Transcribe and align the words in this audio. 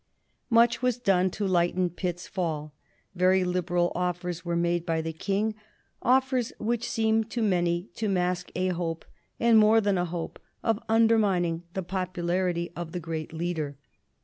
Much 0.49 0.81
was 0.81 0.97
done 0.97 1.29
to 1.29 1.45
lighten 1.45 1.87
Pitt's 1.87 2.25
fall. 2.25 2.73
Very 3.13 3.43
liberal 3.43 3.91
offers 3.93 4.43
were 4.43 4.55
made 4.55 4.83
by 4.83 4.99
the 4.99 5.13
King, 5.13 5.53
offers 6.01 6.51
which 6.57 6.89
seemed 6.89 7.29
to 7.29 7.43
many 7.43 7.91
to 7.97 8.09
mask 8.09 8.49
a 8.55 8.69
hope, 8.69 9.05
and 9.39 9.59
more 9.59 9.79
than 9.79 9.99
a 9.99 10.05
hope, 10.05 10.39
of 10.63 10.83
undermining 10.89 11.61
the 11.75 11.83
popularity 11.83 12.71
of 12.75 12.93
the 12.93 12.99
great 12.99 13.31
leader. 13.31 13.77